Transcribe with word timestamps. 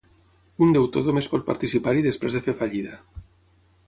Un 0.67 0.71
deutor 0.77 1.03
només 1.09 1.29
pot 1.33 1.45
participar-hi 1.49 2.01
després 2.07 2.39
de 2.39 2.41
fer 2.47 2.57
fallida. 2.63 2.97